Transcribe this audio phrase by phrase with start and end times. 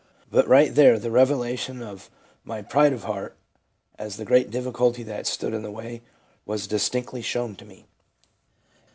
[0.31, 2.09] But right there the revelation of
[2.43, 3.37] my pride of heart,
[3.99, 6.01] as the great difficulty that stood in the way,
[6.43, 7.85] was distinctly shown to me.